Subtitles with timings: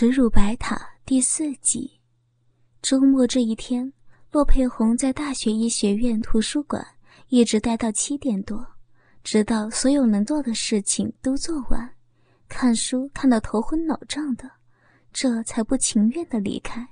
[0.00, 1.98] 耻辱白塔第四集。
[2.80, 3.92] 周末这一天，
[4.30, 6.86] 骆佩红在大学医学院图书馆
[7.26, 8.64] 一直待到七点多，
[9.24, 11.96] 直到所有能做的事情都做完，
[12.48, 14.48] 看书看到头昏脑胀的，
[15.12, 16.90] 这才不情愿的离开。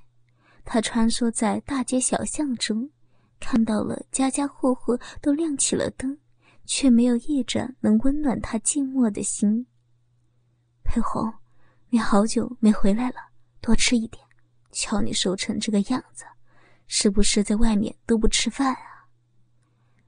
[0.65, 2.91] 他穿梭在大街小巷中，
[3.39, 6.19] 看到了家家户户都亮起了灯，
[6.65, 9.65] 却没有一盏能温暖他寂寞的心。
[10.83, 11.33] 佩红，
[11.97, 13.17] 你好久没回来了，
[13.63, 14.23] 多吃一点。
[14.71, 16.27] 瞧你瘦成这个样子，
[16.87, 19.09] 是不是在外面都不吃饭啊？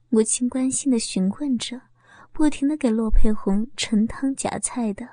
[0.09, 1.81] 母亲关心的询问着，
[2.31, 5.03] 不停的给洛佩红盛汤夹菜的。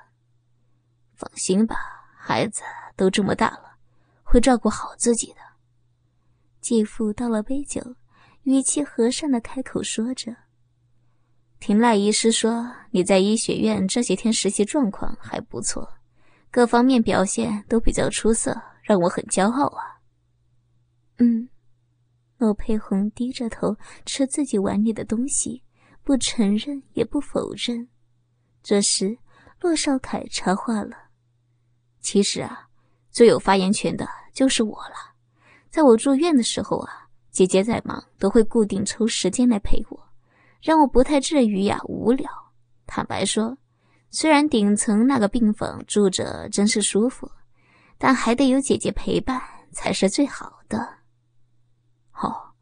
[1.15, 1.77] 放心吧，
[2.15, 2.61] 孩子
[2.95, 3.77] 都这么大了，
[4.21, 5.39] 会照顾好自己的。
[6.61, 7.95] 继父倒了杯酒，
[8.43, 10.31] 语气和善的开口说着
[11.59, 15.96] ：“听赖医师说，你在医学院这些天实习状况还不错，
[16.51, 18.55] 各方面表现都比较出色。”
[18.87, 19.99] 让我很骄傲啊。
[21.17, 21.49] 嗯，
[22.37, 25.61] 骆佩红低着头吃自己碗里的东西，
[26.03, 27.89] 不承认也不否认。
[28.63, 29.17] 这时，
[29.59, 30.95] 骆少凯插话了
[31.99, 32.69] ：“其实啊，
[33.11, 34.95] 最有发言权的就是我了。
[35.69, 40.09] 在我住院的时候啊，姐姐再忙都会固定抽时间来陪我，
[40.61, 42.31] 让我不太至于呀无聊。
[42.85, 43.57] 坦白说，
[44.09, 47.31] 虽然顶层那个病房住着真是舒服。”
[47.99, 49.41] 但还得有姐姐陪伴
[49.71, 50.77] 才是最好的。
[52.11, 52.53] 哦，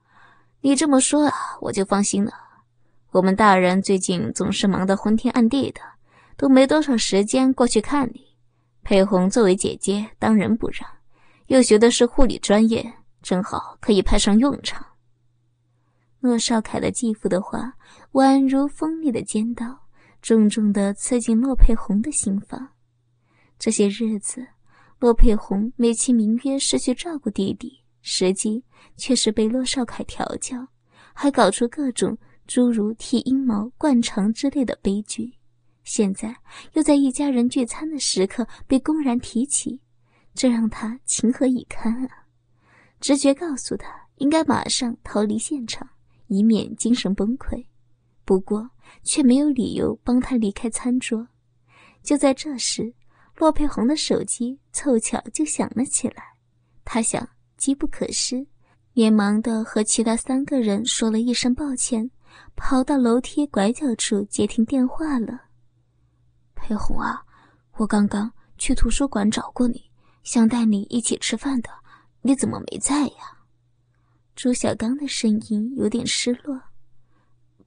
[0.61, 2.31] 你这么说啊，我就放心了。
[3.11, 5.81] 我们大人最近总是忙得昏天暗地的，
[6.37, 8.25] 都没多少时间过去看你。
[8.81, 10.89] 佩红作为姐姐，当仁不让，
[11.47, 14.85] 又学的是护理专业，正好可以派上用场。
[16.21, 17.73] 骆少凯的继父的话，
[18.13, 19.84] 宛如锋利的尖刀，
[20.25, 22.69] 重重的刺进骆佩红的心房。
[23.59, 24.43] 这些日子。
[24.97, 28.63] 骆佩红美其名曰是去照顾弟弟，实际
[28.97, 30.67] 却是被骆少凯调教，
[31.13, 32.17] 还搞出各种
[32.47, 35.31] 诸如剃阴毛、灌肠之类的悲剧。
[35.83, 36.35] 现在
[36.73, 39.79] 又在一家人聚餐的时刻被公然提起，
[40.33, 42.25] 这让他情何以堪啊！
[42.99, 45.87] 直觉告诉他应该马上逃离现场，
[46.27, 47.63] 以免精神崩溃。
[48.25, 48.69] 不过
[49.03, 51.25] 却没有理由帮他离开餐桌。
[52.03, 52.93] 就在这时。
[53.37, 56.23] 骆佩红的手机凑巧就响了起来，
[56.85, 57.27] 他想
[57.57, 58.47] 机不可失，
[58.93, 62.09] 连忙的和其他三个人说了一声抱歉，
[62.55, 65.37] 跑到楼梯拐角处接听电话了。
[66.55, 67.21] 佩红啊，
[67.73, 69.83] 我刚刚去图书馆找过你，
[70.23, 71.69] 想带你一起吃饭的，
[72.21, 73.43] 你怎么没在呀？
[74.33, 76.57] 朱小刚的声音有点失落。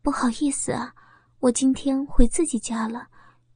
[0.03, 0.95] 不好意思啊，
[1.41, 3.09] 我今天回自己家了，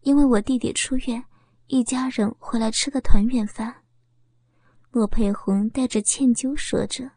[0.03, 1.25] 因为我弟弟出院。
[1.69, 3.75] 一家人回来吃个团圆饭，
[4.91, 7.11] 洛佩红带着歉疚说着：“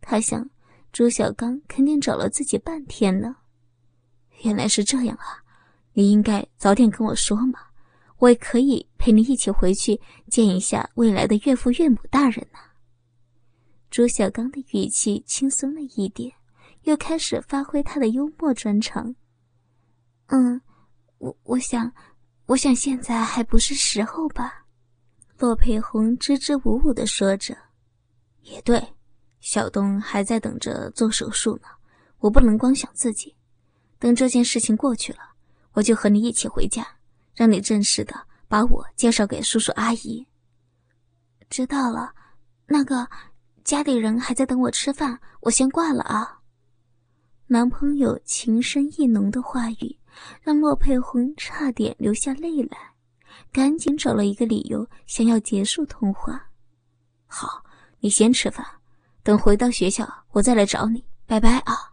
[0.00, 0.48] 他想，
[0.92, 3.34] 朱小刚肯定找了自己半天呢。
[4.42, 5.42] 原来是这样啊！
[5.92, 7.58] 你应该早点跟我说嘛，
[8.18, 12.58] 我也可以陪你一起回去见一下未来的岳父岳母大人呢。”
[13.90, 16.32] 朱小刚的语气轻松了一点，
[16.86, 19.14] 又开始发挥他的幽默专长。
[20.26, 20.60] “嗯，
[21.18, 21.92] 我我想。”
[22.46, 24.64] 我想现在还不是时候吧，
[25.36, 27.58] 骆佩红支支吾吾的说着。
[28.42, 28.94] 也对，
[29.40, 31.66] 小东还在等着做手术呢，
[32.20, 33.34] 我不能光想自己。
[33.98, 35.18] 等这件事情过去了，
[35.72, 36.86] 我就和你一起回家，
[37.34, 38.14] 让你正式的
[38.46, 40.24] 把我介绍给叔叔阿姨。
[41.50, 42.14] 知道了，
[42.66, 43.08] 那个
[43.64, 46.35] 家里人还在等我吃饭，我先挂了啊。
[47.48, 49.98] 男朋友情深意浓的话语。
[50.40, 52.78] 让骆佩红差点流下泪来，
[53.52, 56.42] 赶紧找了一个理由，想要结束通话。
[57.26, 57.62] 好，
[58.00, 58.66] 你先吃饭，
[59.22, 61.04] 等回到学校我再来找你。
[61.26, 61.92] 拜拜啊，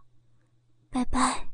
[0.88, 1.50] 拜拜。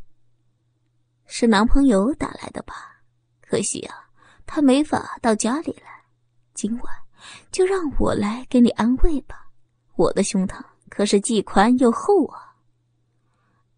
[1.27, 3.03] 是男朋友打来的吧？
[3.41, 4.09] 可惜啊，
[4.47, 5.91] 他没法到家里来。
[6.55, 6.85] 今晚
[7.51, 9.49] 就让我来给你安慰吧，
[9.97, 12.50] 我的胸膛可是既宽又厚啊。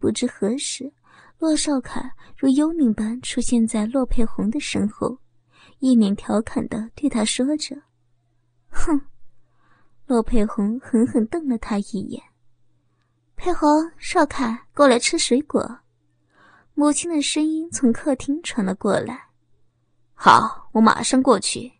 [0.02, 0.93] 不知何时。
[1.38, 2.02] 骆少凯
[2.37, 5.16] 如幽灵般出现在骆佩红的身后，
[5.78, 7.76] 一脸调侃的对他说着
[8.69, 9.00] ：“哼。”
[10.06, 12.20] 骆佩红狠狠瞪了他一眼。
[13.37, 15.78] 佩红，少凯，过来吃水果。
[16.75, 19.28] 母亲的声音从客厅传了过来。
[20.14, 21.72] 好，我马上过去。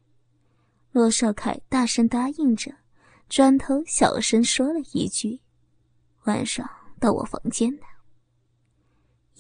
[0.93, 2.73] 骆少凯大声答应着，
[3.29, 5.41] 转头小声说了一句
[6.27, 6.69] ：“晚上
[7.01, 7.89] 到我房间来。”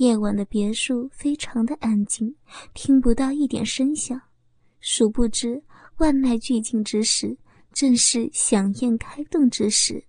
[0.02, 2.34] 夜晚的别墅非常的安静，
[2.74, 4.20] 听不到一点声响。
[4.80, 5.62] 殊不知，
[5.98, 7.38] 万籁俱静之时，
[7.72, 10.02] 正是享宴开动之时。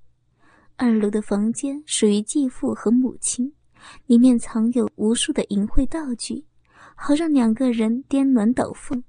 [0.78, 3.54] 二楼的房间属于继父和母亲，
[4.08, 6.44] 里面藏有无数的淫秽道具，
[6.96, 9.04] 好让两个人颠鸾倒凤。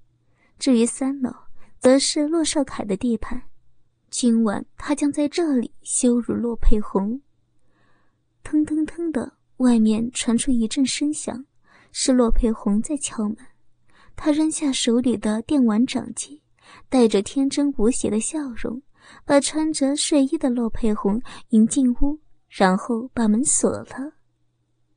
[0.58, 1.32] 至于三楼，
[1.81, 3.40] 则是洛少凯的地盘，
[4.10, 7.19] 今晚他将在这里羞辱洛佩红。
[8.42, 9.32] 腾腾腾的，
[9.64, 11.43] 外面传出一阵声响，
[11.90, 13.38] 是洛佩红在敲门。
[14.14, 16.43] 他扔下手里的电玩掌机，
[16.90, 18.82] 带着天真无邪的笑容。
[19.25, 21.20] 把穿着睡衣的洛佩红
[21.50, 22.19] 迎进屋，
[22.49, 24.14] 然后把门锁了。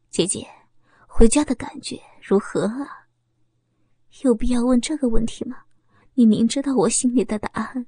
[0.09, 0.47] 姐姐，
[1.07, 3.07] 回家的感觉如何啊？
[4.23, 5.57] 有必要问这个问题吗？
[6.13, 7.85] 你明知道我心里的答案。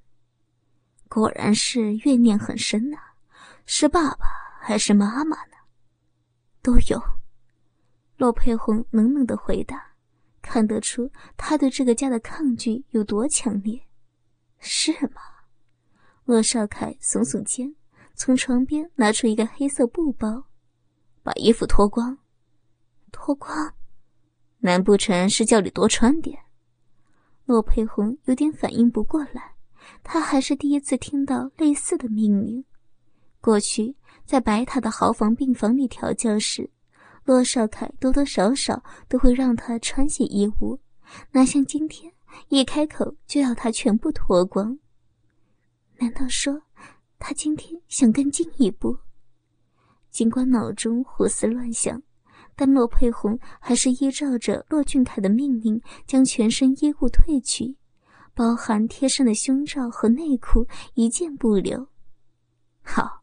[1.08, 2.98] 果然是怨念很深呐，
[3.66, 4.26] 是爸爸
[4.62, 5.49] 还是妈妈呢？
[6.62, 7.02] 都有。
[8.18, 9.94] 洛佩红冷冷的回答，
[10.42, 13.82] 看得出他对这个家的抗拒有多强烈。
[14.60, 15.22] 是吗？
[16.26, 17.74] 洛少凯耸耸肩，
[18.14, 20.44] 从床边拿出一个黑色布包，
[21.24, 22.18] 把衣服脱光。
[23.12, 23.74] 脱光？
[24.60, 26.38] 难不成是叫你多穿点？
[27.46, 29.56] 洛佩红有点反应不过来，
[30.04, 32.66] 他还是第一次听到类似的命令。
[33.42, 33.96] 过去
[34.30, 36.70] 在白塔的豪房病房里调教时，
[37.26, 40.80] 洛少凯多多少少都会让他穿些衣物，
[41.32, 42.14] 哪像今天
[42.50, 44.78] 一开口就要他全部脱光。
[45.98, 46.62] 难道说，
[47.18, 48.96] 他今天想更进一步？
[50.12, 52.00] 尽管脑中胡思乱想，
[52.56, 57.76] 但洛佩红还是依照着洛俊凯的命令，将全身衣物褪去，
[58.36, 61.88] 包含贴身的胸罩和内裤，一件不留。
[62.84, 63.19] 好，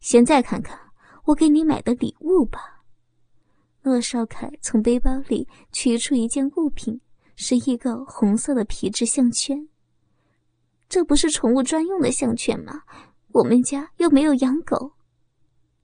[0.00, 0.78] 现在看看
[1.24, 2.82] 我给你买的礼物吧。
[3.82, 7.00] 洛少凯从背包里取出一件物品，
[7.36, 9.68] 是一个红色的皮质项圈。
[10.88, 12.82] 这不是宠物专用的项圈吗？
[13.32, 14.92] 我们家又没有养狗，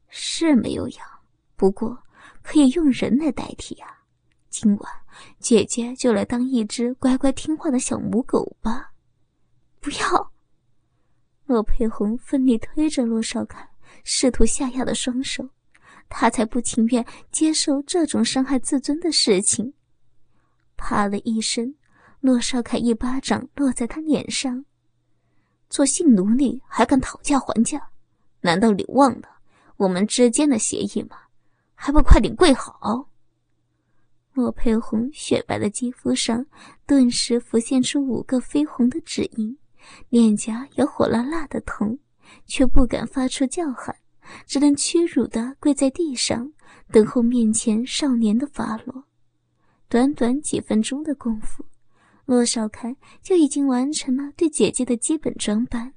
[0.09, 1.07] 是没有养，
[1.55, 2.03] 不过
[2.43, 3.89] 可以用人来代替啊。
[4.49, 4.93] 今晚
[5.39, 8.93] 姐姐就来当一只乖乖听话的小母狗吧。
[9.81, 10.33] 不要！
[11.45, 13.69] 洛佩红奋力推着洛少凯，
[14.09, 15.51] 试图下压的双手，
[16.09, 19.75] 他才不情愿接受这种伤害自尊的事情。
[20.77, 21.75] 啪的一声，
[22.21, 24.65] 洛少凯一巴掌落在他脸上。
[25.69, 27.91] 做性奴隶还敢讨价还价？
[28.43, 29.29] 难道你忘了
[29.77, 31.17] 我们之间的协议吗？
[31.75, 33.11] 还不快点跪好！
[34.33, 36.47] 莫佩红雪白的肌肤上
[36.87, 39.59] 顿时浮现出五个绯红的指印，
[40.11, 41.99] 脸颊有火辣辣的疼，
[42.47, 43.97] 却不敢发出叫喊，
[44.47, 46.53] 只能屈辱的跪在地上，
[46.91, 49.05] 等候面前少年的发落。
[49.89, 51.65] 短短几分钟的功夫。
[52.25, 55.95] 洛少凯就已经完成了对姐姐的基本装扮，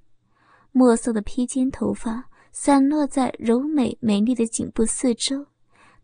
[0.71, 5.47] 墨色的披肩头发散落在柔美美丽的颈部四周，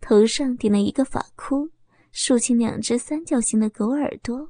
[0.02, 1.70] 头上顶了一个发箍，
[2.12, 4.50] 竖起两只三角形的狗耳朵，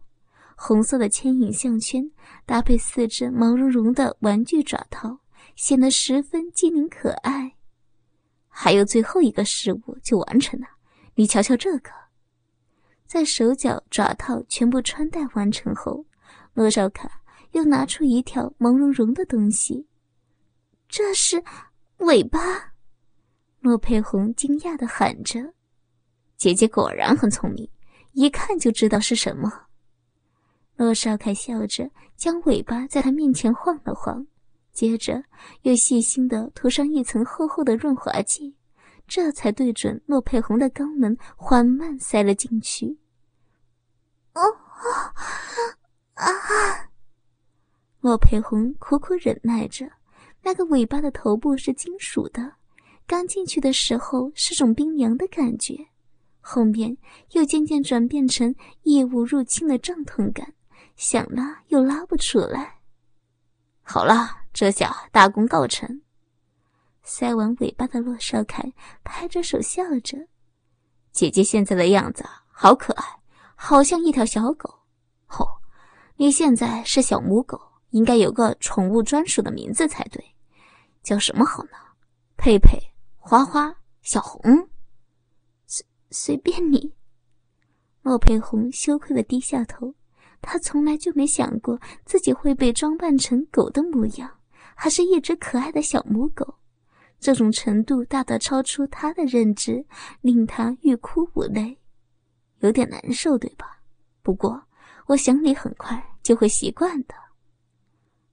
[0.55, 2.09] 红色的牵引项圈
[2.45, 5.19] 搭配四只毛茸茸的玩具爪套，
[5.55, 7.55] 显得十分机灵可爱。
[8.47, 10.67] 还有最后一个事物就完成了，
[11.15, 11.91] 你瞧瞧这个。
[13.05, 16.05] 在手脚爪套全部穿戴完成后，
[16.53, 17.09] 洛少凯
[17.51, 19.87] 又拿出一条毛茸茸的东西，
[20.89, 21.43] 这是
[21.97, 22.39] 尾巴。
[23.59, 25.53] 洛佩红惊讶的喊着
[26.37, 27.69] ：“姐姐果然很聪明，
[28.13, 29.67] 一看就知道是什么。”
[30.77, 34.25] 洛少凯笑着将尾巴在他面前晃了晃，
[34.75, 35.23] 接着
[35.63, 38.55] 又细心的涂上一层厚厚的润滑剂。
[39.07, 42.97] 这才对准洛佩红的肛门，缓慢塞了进去。
[44.33, 44.41] 哦
[46.15, 46.25] 啊！
[48.01, 49.87] 洛佩红苦苦忍耐着，
[50.41, 52.53] 那个尾巴的头部是金属的，
[53.05, 55.87] 刚进去的时候是种冰凉的感觉，
[56.41, 56.97] 后面
[57.33, 60.51] 又渐渐转变成异物入侵的胀痛感，
[60.95, 62.79] 想拉又拉不出来。
[63.83, 66.01] 好了，这下大功告成。
[67.03, 68.63] 塞完尾巴的洛少凯
[69.03, 70.17] 拍着手笑着
[71.11, 73.03] ：“姐姐现在的样子好可爱，
[73.53, 74.69] 好像一条小狗。
[75.27, 75.45] 哦，
[76.15, 77.59] 你现在是小母狗，
[77.89, 80.23] 应该有个宠物专属的名字才对，
[81.03, 81.71] 叫什么好呢？
[82.37, 82.79] 佩佩、
[83.17, 84.41] 花花、小红？
[85.67, 86.93] 随随便你。”
[88.03, 89.93] 洛佩红羞愧的低下头，
[90.41, 94.31] 他从来就没想过自己会被装扮成狗的模样，
[94.75, 96.59] 还是一只可爱的小母狗。
[97.19, 99.83] 这种程度大大超出他的认知，
[100.21, 101.79] 令他欲哭无泪，
[102.59, 103.81] 有点难受，对吧？
[104.21, 104.61] 不过
[105.07, 107.15] 我想你很快就会习惯的。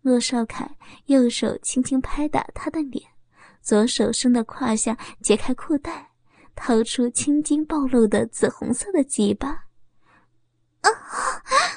[0.03, 3.03] 骆少凯右手轻轻拍打他的脸，
[3.63, 6.11] 左手伸到胯下解开裤带，
[6.57, 9.49] 掏出青筋暴露的紫红色的鸡巴。
[10.81, 10.91] 啊！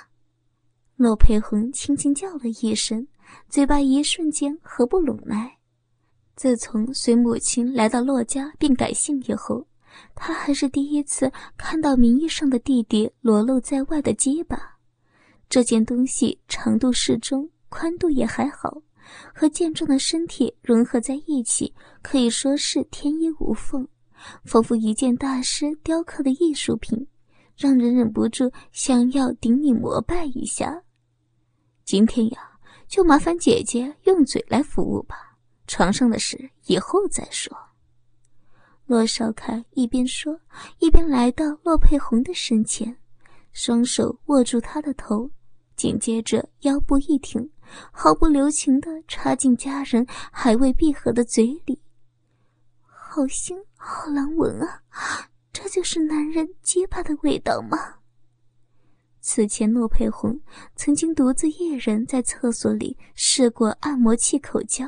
[0.97, 3.07] 骆佩红轻轻叫了一声，
[3.49, 5.57] 嘴巴一瞬间合不拢来。
[6.35, 9.65] 自从随母亲来到洛家并改姓以后，
[10.13, 14.77] 他还是第一次看到名义上的弟弟裸露在外的鸡巴。
[15.47, 18.81] 这件东西长度适中，宽度也还好，
[19.33, 23.87] 和健壮的身体融合在一起，可以说是天衣无缝，
[24.43, 27.07] 仿佛一件大师雕刻的艺术品。
[27.55, 30.83] 让人忍不住想要顶礼膜拜一下。
[31.85, 32.54] 今天呀，
[32.95, 35.17] 就麻烦姐姐用嘴来服务吧，
[35.67, 37.53] 床上的事以后再说。
[38.85, 40.39] 洛少凯一边说，
[40.79, 42.95] 一边来到洛佩红的身前，
[43.51, 45.29] 双手握住她的头，
[45.75, 47.51] 紧接着腰部一挺，
[47.91, 51.77] 毫不留情地插进家人还未闭合的嘴里。
[52.87, 54.81] 好腥，好难闻啊！
[55.51, 57.77] 这就是男人结巴的味道吗？
[59.27, 60.39] 此前，骆佩红
[60.75, 64.87] 曾经独自一人在厕所里试过按摩器口交，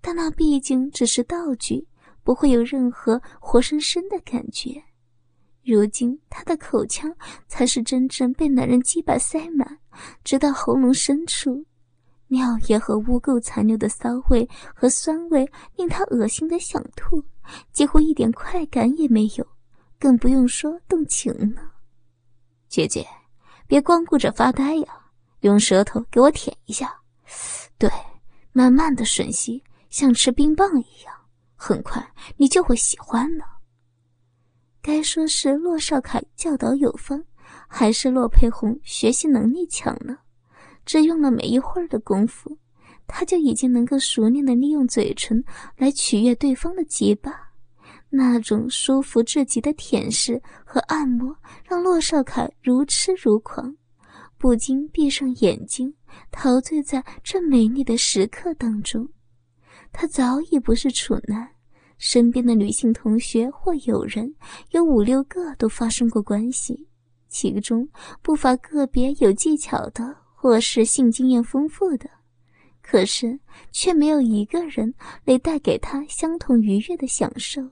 [0.00, 1.86] 但那毕竟只是道具，
[2.24, 4.82] 不会有任何活生生的感觉。
[5.62, 7.14] 如今，他的口腔
[7.46, 9.78] 才是真正被男人鸡巴塞满，
[10.24, 11.62] 直到喉咙深处，
[12.28, 15.46] 尿液和污垢残留的骚味和酸味
[15.76, 17.22] 令他恶心的想吐，
[17.74, 19.46] 几乎一点快感也没有。
[19.98, 21.72] 更不用说动情了，
[22.66, 23.06] 姐姐，
[23.68, 24.98] 别光顾着发呆呀，
[25.40, 26.92] 用舌头给我舔一下，
[27.76, 27.88] 对，
[28.50, 31.14] 慢慢的吮吸，像吃冰棒一样，
[31.54, 32.04] 很快
[32.38, 33.44] 你就会喜欢了。
[34.80, 37.22] 该说是骆少凯教导有方，
[37.68, 40.16] 还是骆佩红学习能力强呢？
[40.86, 42.56] 只用了没一会儿的功夫，
[43.06, 45.44] 他就已经能够熟练的利用嘴唇
[45.76, 47.47] 来取悦对方的结巴。
[48.10, 53.76] 那种舒服至极的舔舐和按摩，让骆少凯如痴如狂，
[54.38, 55.92] 不禁闭上眼睛，
[56.30, 59.08] 陶醉在这美丽的时刻当中。
[59.92, 61.48] 他早已不是处男，
[61.98, 64.34] 身边的女性同学或友人
[64.70, 66.88] 有五六个都发生过关系，
[67.28, 67.88] 其中
[68.22, 72.08] 不乏个别有技巧的，或是性经验丰富的，
[72.80, 73.38] 可是
[73.70, 77.62] 却没有一个人能带给他相同愉悦的享受。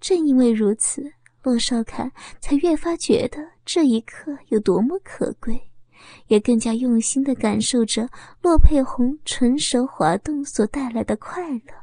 [0.00, 1.12] 正因为如此，
[1.42, 5.60] 骆少凯才越发觉得这一刻有多么可贵，
[6.26, 8.08] 也更加用心地感受着
[8.42, 11.74] 骆佩红唇舌滑动所带来的快乐。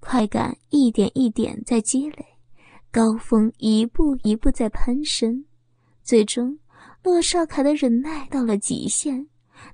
[0.00, 2.24] 快感一点一点在积累，
[2.90, 5.44] 高峰一步一步在攀升，
[6.02, 6.58] 最终，
[7.02, 9.26] 骆少凯的忍耐到了极限，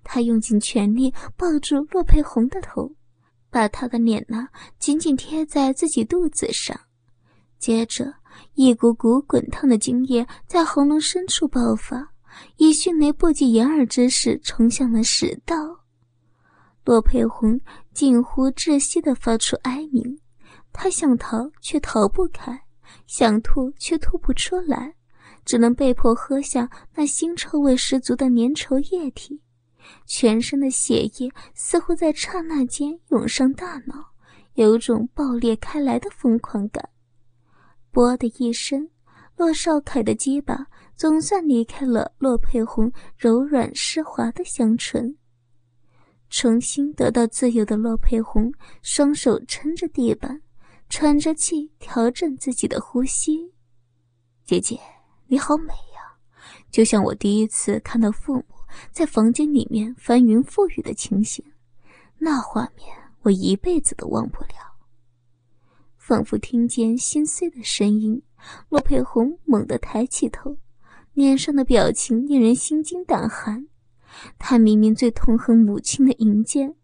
[0.05, 2.91] 他用尽全力抱住骆佩红的头，
[3.49, 6.79] 把她的脸呢紧紧贴在自己肚子上。
[7.59, 8.15] 接着，
[8.55, 12.13] 一股股滚烫的精液在喉咙深处爆发，
[12.57, 15.57] 以迅雷不及掩耳之势冲向了食道。
[16.85, 17.61] 洛佩红
[17.93, 20.19] 近乎窒息地发出哀鸣，
[20.73, 22.63] 他想逃却逃不开，
[23.07, 24.95] 想吐却吐不出来，
[25.45, 29.43] 只能被迫喝下那腥臭味十足的粘稠液体。
[30.07, 33.95] 全身的血液似乎在刹那间涌上大脑，
[34.55, 36.89] 有种爆裂开来的疯狂感。
[37.91, 38.89] 啵的一声，
[39.37, 45.17] 骆少凯的鸡巴总算离开了骆佩红柔软湿滑的香唇。
[46.31, 48.53] 重新得到自由的骆佩红，
[48.83, 50.43] 双手撑着地板，
[50.89, 53.55] 喘着气调整自己的呼吸。
[54.45, 54.79] 姐姐，
[55.27, 56.19] 你好美呀，
[56.71, 58.45] 就像我第一次看到父母
[58.93, 61.45] 在房间里面翻云覆雨的情形，
[62.19, 62.87] 那画面
[63.23, 64.49] 我一辈子都忘不了。
[66.09, 68.23] 仿佛听见心碎的声音，
[68.71, 70.57] 洛佩红猛地抬起头，
[71.13, 73.67] 脸上的表情令人心惊胆寒。
[74.39, 76.75] 他明明最痛恨母亲的淫贱，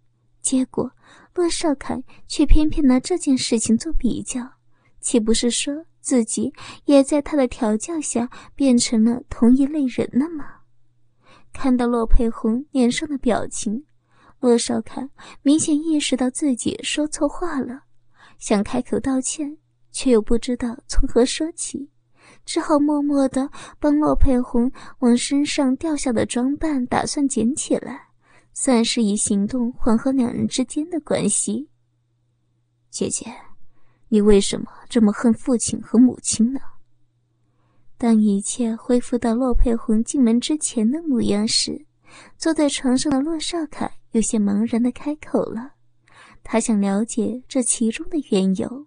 [0.43, 0.93] 结果
[1.33, 4.47] 洛少凯却偏偏拿这件事情做比较，
[5.01, 6.53] 岂不是说自己
[6.85, 10.45] 也在他的调教下变成了同一类人了吗？
[11.51, 13.87] 看到洛佩红脸上的表情，
[14.41, 15.09] 洛少凯
[15.41, 17.85] 明显意识到自己说错话了。
[18.45, 19.57] 想开口道歉，
[19.91, 21.89] 却又不知道从何说起，
[22.45, 28.09] 只好默默的帮洛佩红往身上掉下的装扮打算捡起来，
[28.53, 31.71] 算是以行动缓和两人之间的关系。
[32.91, 33.35] 姐姐，
[34.09, 36.61] 你为什么这么恨父亲和母亲呢？
[37.97, 41.87] 当一切恢复到洛佩红进门之前的模样时，
[42.37, 45.74] 坐在床上的洛少凯有些茫然的开口了，
[46.45, 48.87] 他想了解这其中的缘由。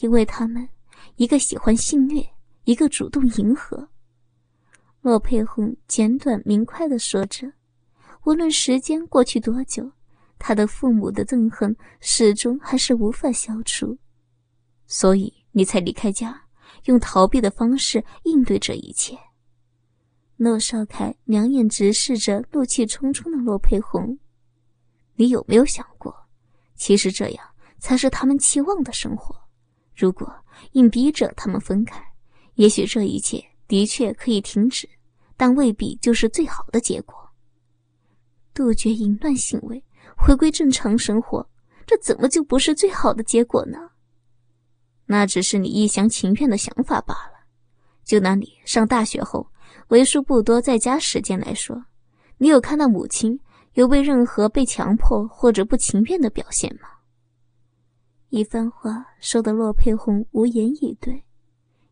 [0.00, 0.68] 因为他们，
[1.16, 2.22] 一个喜欢性虐，
[2.64, 3.88] 一个主动迎合。
[5.00, 7.50] 洛佩红简短明快的说着，
[8.24, 9.90] 无论时间过去多久，
[10.38, 13.96] 他的父母的憎恨始终还是无法消除，
[14.86, 16.42] 所以你才离开家，
[16.84, 19.16] 用逃避的方式应对这一切。
[20.36, 24.18] 洛少凯两眼直视着怒气冲冲的洛佩红，
[25.16, 26.14] 你有没有想过，
[26.76, 27.44] 其实这样
[27.78, 29.34] 才是他们期望的生活？
[29.94, 30.32] 如果
[30.72, 32.02] 硬逼着他们分开，
[32.54, 34.88] 也许这一切的确可以停止，
[35.36, 37.14] 但未必就是最好的结果。
[38.54, 39.82] 杜绝淫乱行为，
[40.16, 41.48] 回归正常生活，
[41.86, 43.78] 这怎么就不是最好的结果呢？
[45.06, 47.46] 那只是你一厢情愿的想法罢了。
[48.04, 49.50] 就拿你上大学后。
[49.88, 51.84] 为数不多在家时间来说，
[52.38, 53.38] 你有看到母亲
[53.76, 56.88] 有被任何被强迫或者不情愿的表现吗？
[58.30, 61.22] 一番话说的骆佩红无言以对。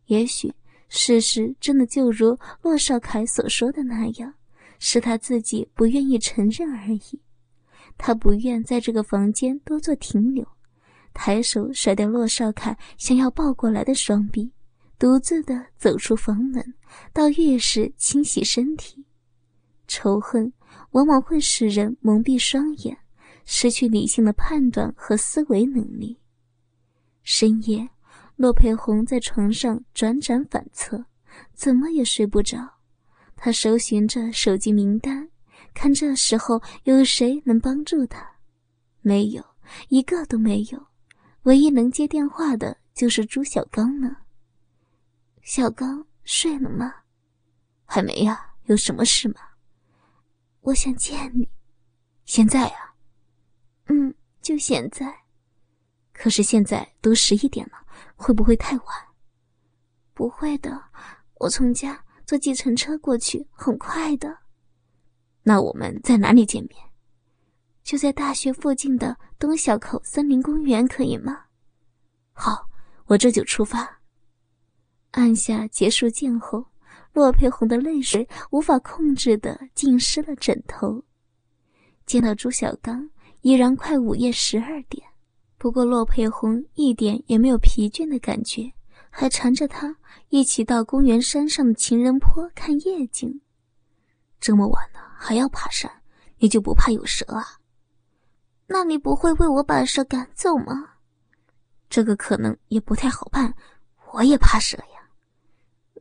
[0.06, 0.52] 也许
[0.88, 4.32] 事实真的就如骆少凯所说的那样，
[4.78, 7.20] 是他自己不愿意承认而已。
[7.98, 10.46] 他不愿在这个房间多做停留，
[11.12, 14.50] 抬手甩掉骆少凯想要抱过来的双臂。
[14.98, 16.64] 独自的走出房门，
[17.12, 19.04] 到浴室清洗身体。
[19.86, 20.50] 仇恨
[20.94, 22.96] 往往会使人蒙蔽双眼，
[23.44, 26.20] 失去理性的判断和思维能力。
[27.24, 27.88] 深夜，
[28.36, 31.04] 骆佩红在床上辗转反侧，
[31.52, 32.58] 怎么也睡不着。
[33.34, 35.28] 他搜寻着手机名单，
[35.74, 38.24] 看这时候有谁能帮助他。
[39.02, 39.44] 没有，
[39.88, 40.86] 一个都没有。
[41.42, 44.16] 唯一能接电话的就是朱小刚了。
[45.42, 46.94] 小刚睡了吗？
[47.84, 48.52] 还没呀。
[48.66, 49.40] 有什么事吗？
[50.64, 51.46] 我想见你。
[52.24, 52.94] 现在呀？
[53.88, 55.14] 嗯，就现在。
[56.10, 57.76] 可是现在都十一点了，
[58.16, 58.86] 会不会太晚？
[60.14, 60.82] 不会的，
[61.34, 64.38] 我从家坐计程车过去，很快的。
[65.42, 66.80] 那我们在哪里见面？
[67.82, 71.44] 就在大学附近的东小口森林公园，可以吗？
[72.32, 72.66] 好，
[73.04, 74.00] 我这就出发。
[75.10, 76.64] 按下结束键后，
[77.14, 81.02] 洛佩红的泪水无法控制的浸湿了枕头。
[82.04, 83.08] 见到朱小刚，
[83.40, 85.06] 已然快午夜十二点，
[85.56, 88.72] 不过洛佩红一点也没有疲倦的感觉，
[89.10, 89.96] 还缠着他
[90.28, 93.40] 一起到公园山上的情人坡看夜景。
[94.40, 95.90] 这么晚了还要爬山，
[96.38, 97.60] 你就不怕有蛇啊？
[98.66, 100.96] 那你不会为我把蛇赶走吗？
[101.88, 103.54] 这个可能也不太好办，
[104.12, 104.93] 我也怕蛇呀。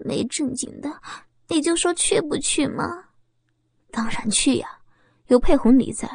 [0.04, 1.02] 没正经的，
[1.48, 3.06] 你就说去不去吗？
[3.92, 4.68] 当然去呀！
[5.28, 6.10] 有佩红你在，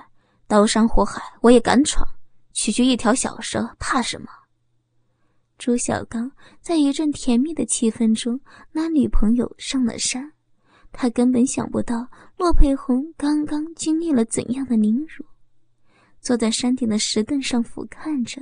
[0.46, 2.06] 刀山火海我也敢闯。
[2.52, 4.26] 区区一条小蛇，怕什么？
[5.56, 8.40] 朱小刚在一阵甜蜜的气氛中
[8.72, 10.32] 拉女朋友上了山，
[10.92, 15.24] 他根本想不到洛佩红刚刚经历了怎样的凌辱。
[16.20, 18.40] 坐在山顶的石凳上俯瞰着，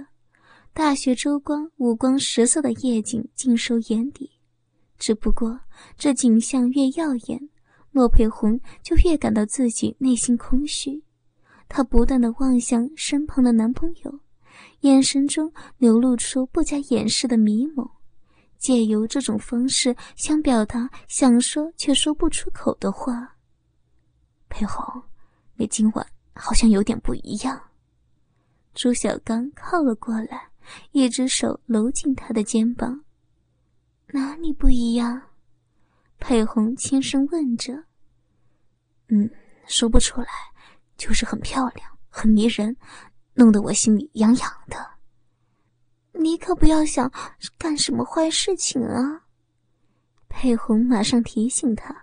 [0.73, 4.31] 大雪周光五光十色的夜景尽收眼底。
[4.99, 5.61] 只不过，
[5.97, 7.49] 这景象越耀眼，
[7.93, 11.03] 骆佩红就越感到自己内心空虚。
[11.69, 14.21] 她不断的望向身旁的男朋友，
[14.81, 17.89] 眼神中流露出不加掩饰的迷蒙，
[18.59, 23.37] 借由这种方式想表达想说却说不出口的话。
[24.49, 25.03] 佩红，
[25.57, 27.61] 你今晚好像有点不一样。
[28.75, 30.49] 朱小刚靠了过来，
[30.93, 33.03] 一只手搂紧他的肩膀。
[34.17, 35.21] 哪里不一样？
[36.19, 37.85] 佩红轻声问着。
[39.09, 39.31] 嗯，
[39.67, 40.29] 说不出来，
[40.97, 42.75] 就是很漂亮，很迷人，
[43.35, 44.93] 弄得我心里痒痒的。
[46.13, 47.13] 你可不要想
[47.59, 49.27] 干什么坏事情啊！
[50.31, 51.95] 佩红马上提醒他。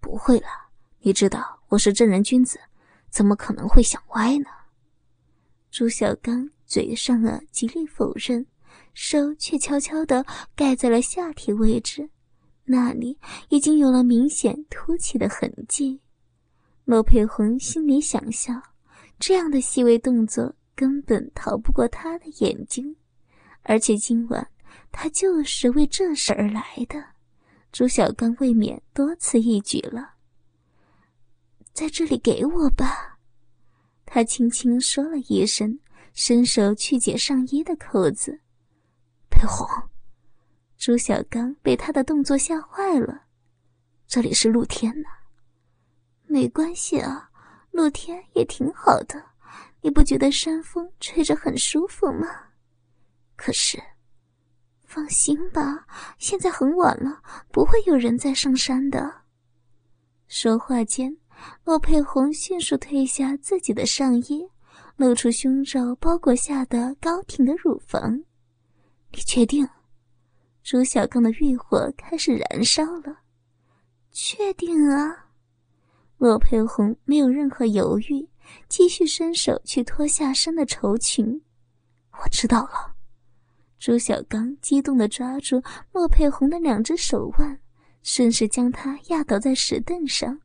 [0.00, 0.48] 不会了，
[1.02, 2.58] 你知道我是正人君子，
[3.10, 4.46] 怎么可能会想歪呢？
[5.70, 8.44] 朱小刚嘴上啊极力否认。
[8.94, 10.24] 手却悄悄地
[10.54, 12.08] 盖在了下体位置，
[12.64, 16.00] 那里已经有了明显凸起的痕迹。
[16.84, 18.52] 罗佩红心里想笑，
[19.18, 22.94] 这样的细微动作根本逃不过他的眼睛，
[23.62, 24.46] 而且今晚
[24.90, 27.02] 他就是为这事而来的。
[27.70, 30.10] 朱小刚未免多此一举了。
[31.72, 33.18] 在这里给我吧，
[34.04, 35.78] 他轻轻说了一声，
[36.12, 38.38] 伸手去解上衣的扣子。
[39.42, 39.66] 裴红，
[40.78, 43.24] 朱小刚被他的动作吓坏了。
[44.06, 45.08] 这里是露天的，
[46.26, 47.28] 没关系啊，
[47.72, 49.20] 露天也挺好的，
[49.80, 52.28] 你不觉得山风吹着很舒服吗？
[53.34, 53.82] 可是，
[54.84, 59.12] 放心吧，现在很晚了，不会有人再上山的。
[60.28, 61.16] 说话间，
[61.64, 64.48] 洛佩红迅速褪下自己的上衣，
[64.94, 68.22] 露出胸罩包裹下的高挺的乳房。
[69.12, 69.68] 你确定？
[70.62, 73.18] 朱小刚的欲火开始燃烧了。
[74.10, 75.26] 确定啊。
[76.18, 78.28] 洛佩红没有任何犹豫，
[78.68, 81.42] 继续伸手去脱下身的绸裙。
[82.12, 82.94] 我知道了。
[83.78, 87.58] 朱小刚激动地抓住洛佩红的两只手腕，
[88.04, 90.40] 顺势将她压倒在石凳上。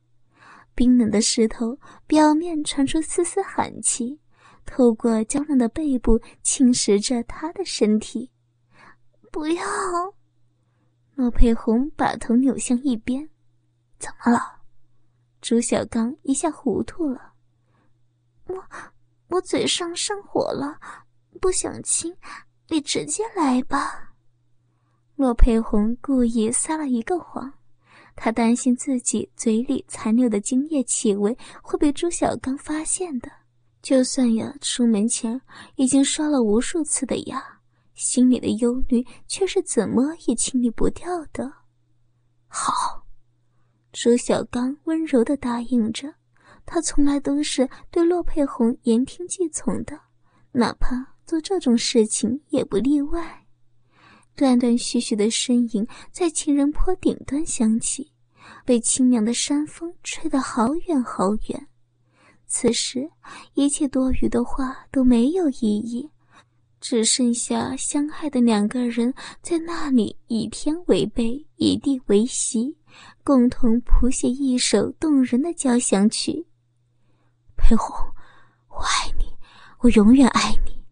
[0.74, 4.18] 冰冷的石头表面传出丝丝寒气，
[4.66, 8.30] 透过娇嫩的背部侵蚀着她的身体。
[9.30, 9.64] 不要！
[11.14, 13.28] 洛佩红把头扭向一边。
[13.98, 14.60] 怎么了？
[15.40, 17.32] 朱小刚一下糊涂了。
[18.46, 18.64] 我
[19.28, 20.78] 我嘴上上火了，
[21.40, 22.16] 不想亲，
[22.68, 24.14] 你直接来吧。
[25.16, 27.52] 洛佩红故意撒了一个谎，
[28.14, 33.30] 他担心自己嘴里残留的精液气味会被朱小刚发现的。
[33.82, 35.40] 就算呀，出门前
[35.76, 37.57] 已经刷了无数次的牙，
[37.98, 41.52] 心里的忧虑却是怎么也清理不掉的。
[42.46, 43.04] 好。
[43.90, 46.14] 朱小刚温柔的答应着，
[46.64, 49.98] 他从来都是对洛佩红言听计从的，
[50.52, 53.46] 哪怕做这种事情也不例外。
[54.36, 58.12] 断断续续的身影在情人坡顶端响起，
[58.64, 61.66] 被清凉的山风吹得好远好远。
[62.46, 63.10] 此时，
[63.54, 66.08] 一切多余的话都没有意义，
[66.80, 69.12] 只剩下相爱的两个人
[69.42, 72.76] 在那里以天为被，以地为席。
[73.22, 76.46] 共同谱写一首动人的交响曲。
[77.56, 77.94] 裴红，
[78.68, 79.24] 我爱你，
[79.80, 80.82] 我永远爱你。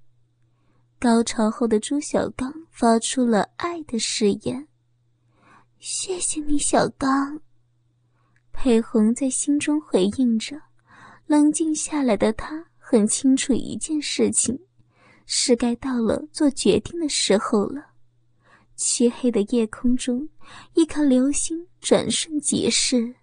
[0.98, 4.68] 高潮后的朱小刚发出了爱的誓言。
[5.78, 7.40] 谢谢你，小刚。
[8.52, 10.60] 裴红在心中回应着。
[11.26, 14.56] 冷静下来的他很清楚一件事情，
[15.26, 17.84] 是该到了做决定的时候了。
[18.76, 20.28] 漆黑的夜空中，
[20.74, 23.14] 一颗流星转瞬即逝。